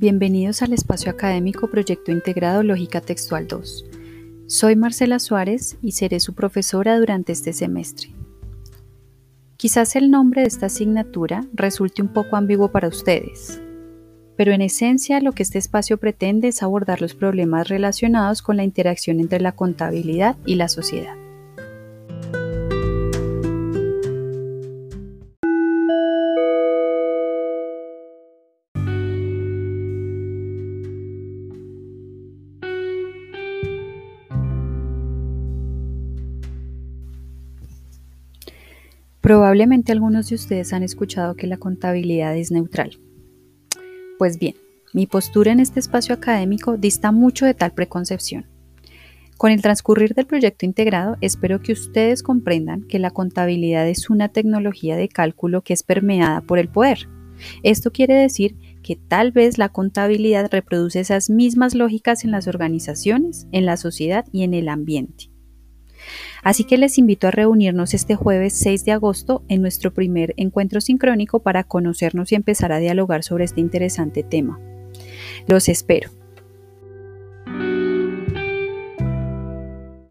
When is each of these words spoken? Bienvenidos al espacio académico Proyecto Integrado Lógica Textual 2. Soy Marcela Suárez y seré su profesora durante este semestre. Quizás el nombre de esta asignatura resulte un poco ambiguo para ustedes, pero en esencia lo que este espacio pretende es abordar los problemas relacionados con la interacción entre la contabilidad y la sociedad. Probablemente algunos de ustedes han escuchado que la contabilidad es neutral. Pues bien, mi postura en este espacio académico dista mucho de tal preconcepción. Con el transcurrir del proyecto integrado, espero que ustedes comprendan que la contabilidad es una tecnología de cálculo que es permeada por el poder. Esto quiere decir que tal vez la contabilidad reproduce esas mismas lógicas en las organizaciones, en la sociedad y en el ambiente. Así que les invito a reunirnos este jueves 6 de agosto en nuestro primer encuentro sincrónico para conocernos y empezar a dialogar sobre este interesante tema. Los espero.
Bienvenidos 0.00 0.62
al 0.62 0.72
espacio 0.74 1.10
académico 1.10 1.68
Proyecto 1.70 2.12
Integrado 2.12 2.62
Lógica 2.62 3.00
Textual 3.00 3.48
2. 3.48 3.84
Soy 4.46 4.76
Marcela 4.76 5.18
Suárez 5.18 5.76
y 5.82 5.90
seré 5.90 6.20
su 6.20 6.36
profesora 6.36 6.96
durante 7.00 7.32
este 7.32 7.52
semestre. 7.52 8.14
Quizás 9.56 9.96
el 9.96 10.12
nombre 10.12 10.42
de 10.42 10.46
esta 10.46 10.66
asignatura 10.66 11.44
resulte 11.52 12.00
un 12.00 12.12
poco 12.12 12.36
ambiguo 12.36 12.70
para 12.70 12.86
ustedes, 12.86 13.60
pero 14.36 14.52
en 14.52 14.62
esencia 14.62 15.20
lo 15.20 15.32
que 15.32 15.42
este 15.42 15.58
espacio 15.58 15.98
pretende 15.98 16.46
es 16.46 16.62
abordar 16.62 17.00
los 17.00 17.16
problemas 17.16 17.68
relacionados 17.68 18.40
con 18.40 18.56
la 18.56 18.62
interacción 18.62 19.18
entre 19.18 19.40
la 19.40 19.50
contabilidad 19.50 20.36
y 20.46 20.54
la 20.54 20.68
sociedad. 20.68 21.17
Probablemente 39.28 39.92
algunos 39.92 40.30
de 40.30 40.36
ustedes 40.36 40.72
han 40.72 40.82
escuchado 40.82 41.34
que 41.34 41.46
la 41.46 41.58
contabilidad 41.58 42.34
es 42.34 42.50
neutral. 42.50 42.98
Pues 44.18 44.38
bien, 44.38 44.54
mi 44.94 45.06
postura 45.06 45.52
en 45.52 45.60
este 45.60 45.80
espacio 45.80 46.14
académico 46.14 46.78
dista 46.78 47.12
mucho 47.12 47.44
de 47.44 47.52
tal 47.52 47.72
preconcepción. 47.72 48.46
Con 49.36 49.50
el 49.52 49.60
transcurrir 49.60 50.14
del 50.14 50.24
proyecto 50.24 50.64
integrado, 50.64 51.18
espero 51.20 51.60
que 51.60 51.72
ustedes 51.72 52.22
comprendan 52.22 52.84
que 52.84 52.98
la 52.98 53.10
contabilidad 53.10 53.86
es 53.86 54.08
una 54.08 54.30
tecnología 54.30 54.96
de 54.96 55.10
cálculo 55.10 55.60
que 55.60 55.74
es 55.74 55.82
permeada 55.82 56.40
por 56.40 56.58
el 56.58 56.70
poder. 56.70 57.06
Esto 57.62 57.92
quiere 57.92 58.14
decir 58.14 58.56
que 58.82 58.96
tal 58.96 59.32
vez 59.32 59.58
la 59.58 59.68
contabilidad 59.68 60.48
reproduce 60.50 61.00
esas 61.00 61.28
mismas 61.28 61.74
lógicas 61.74 62.24
en 62.24 62.30
las 62.30 62.48
organizaciones, 62.48 63.46
en 63.52 63.66
la 63.66 63.76
sociedad 63.76 64.24
y 64.32 64.44
en 64.44 64.54
el 64.54 64.70
ambiente. 64.70 65.30
Así 66.48 66.64
que 66.64 66.78
les 66.78 66.96
invito 66.96 67.28
a 67.28 67.30
reunirnos 67.30 67.92
este 67.92 68.16
jueves 68.16 68.54
6 68.54 68.86
de 68.86 68.92
agosto 68.92 69.42
en 69.50 69.60
nuestro 69.60 69.92
primer 69.92 70.32
encuentro 70.38 70.80
sincrónico 70.80 71.40
para 71.40 71.62
conocernos 71.62 72.32
y 72.32 72.36
empezar 72.36 72.72
a 72.72 72.78
dialogar 72.78 73.22
sobre 73.22 73.44
este 73.44 73.60
interesante 73.60 74.22
tema. 74.22 74.58
Los 75.46 75.68
espero. 75.68 76.08